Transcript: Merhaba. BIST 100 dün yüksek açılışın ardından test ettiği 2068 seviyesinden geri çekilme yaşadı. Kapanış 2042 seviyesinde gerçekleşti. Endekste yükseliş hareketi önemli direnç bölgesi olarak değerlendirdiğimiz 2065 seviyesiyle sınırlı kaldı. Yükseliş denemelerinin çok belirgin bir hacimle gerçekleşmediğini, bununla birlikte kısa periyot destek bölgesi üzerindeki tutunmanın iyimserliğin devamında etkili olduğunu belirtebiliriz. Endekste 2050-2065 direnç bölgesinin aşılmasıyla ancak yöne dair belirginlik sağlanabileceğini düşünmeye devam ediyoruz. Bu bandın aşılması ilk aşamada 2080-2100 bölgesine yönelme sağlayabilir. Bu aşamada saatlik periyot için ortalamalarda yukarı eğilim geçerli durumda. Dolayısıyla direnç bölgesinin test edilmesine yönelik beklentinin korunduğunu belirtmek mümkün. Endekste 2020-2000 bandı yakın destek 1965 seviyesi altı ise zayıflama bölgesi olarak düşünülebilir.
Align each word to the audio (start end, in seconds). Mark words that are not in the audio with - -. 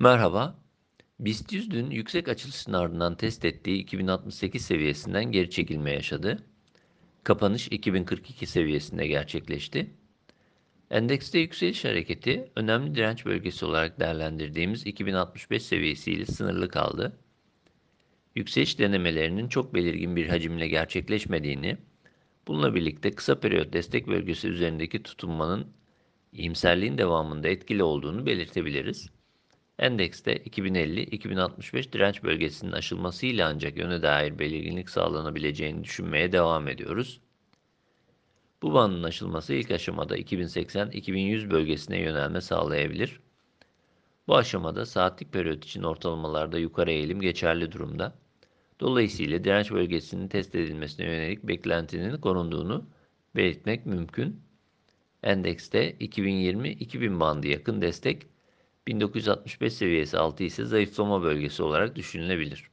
Merhaba. 0.00 0.58
BIST 1.20 1.52
100 1.52 1.70
dün 1.70 1.90
yüksek 1.90 2.28
açılışın 2.28 2.72
ardından 2.72 3.16
test 3.16 3.44
ettiği 3.44 3.78
2068 3.78 4.64
seviyesinden 4.64 5.24
geri 5.24 5.50
çekilme 5.50 5.92
yaşadı. 5.92 6.46
Kapanış 7.24 7.68
2042 7.68 8.46
seviyesinde 8.46 9.06
gerçekleşti. 9.06 9.90
Endekste 10.90 11.38
yükseliş 11.38 11.84
hareketi 11.84 12.50
önemli 12.56 12.94
direnç 12.94 13.26
bölgesi 13.26 13.64
olarak 13.64 14.00
değerlendirdiğimiz 14.00 14.86
2065 14.86 15.62
seviyesiyle 15.62 16.26
sınırlı 16.26 16.68
kaldı. 16.68 17.18
Yükseliş 18.34 18.78
denemelerinin 18.78 19.48
çok 19.48 19.74
belirgin 19.74 20.16
bir 20.16 20.28
hacimle 20.28 20.68
gerçekleşmediğini, 20.68 21.76
bununla 22.48 22.74
birlikte 22.74 23.10
kısa 23.10 23.40
periyot 23.40 23.72
destek 23.72 24.06
bölgesi 24.08 24.48
üzerindeki 24.48 25.02
tutunmanın 25.02 25.66
iyimserliğin 26.32 26.98
devamında 26.98 27.48
etkili 27.48 27.82
olduğunu 27.82 28.26
belirtebiliriz. 28.26 29.17
Endekste 29.78 30.36
2050-2065 30.36 31.92
direnç 31.92 32.22
bölgesinin 32.22 32.72
aşılmasıyla 32.72 33.48
ancak 33.48 33.78
yöne 33.78 34.02
dair 34.02 34.38
belirginlik 34.38 34.90
sağlanabileceğini 34.90 35.84
düşünmeye 35.84 36.32
devam 36.32 36.68
ediyoruz. 36.68 37.20
Bu 38.62 38.74
bandın 38.74 39.02
aşılması 39.02 39.54
ilk 39.54 39.70
aşamada 39.70 40.18
2080-2100 40.18 41.50
bölgesine 41.50 42.00
yönelme 42.00 42.40
sağlayabilir. 42.40 43.20
Bu 44.28 44.36
aşamada 44.36 44.86
saatlik 44.86 45.32
periyot 45.32 45.64
için 45.64 45.82
ortalamalarda 45.82 46.58
yukarı 46.58 46.90
eğilim 46.90 47.20
geçerli 47.20 47.72
durumda. 47.72 48.14
Dolayısıyla 48.80 49.44
direnç 49.44 49.70
bölgesinin 49.70 50.28
test 50.28 50.54
edilmesine 50.54 51.06
yönelik 51.06 51.42
beklentinin 51.42 52.16
korunduğunu 52.16 52.86
belirtmek 53.36 53.86
mümkün. 53.86 54.40
Endekste 55.22 55.92
2020-2000 55.92 57.20
bandı 57.20 57.46
yakın 57.46 57.82
destek 57.82 58.26
1965 58.88 59.72
seviyesi 59.74 60.18
altı 60.18 60.44
ise 60.44 60.64
zayıflama 60.64 61.22
bölgesi 61.22 61.62
olarak 61.62 61.96
düşünülebilir. 61.96 62.70